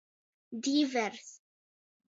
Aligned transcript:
Dīvers. 0.69 1.21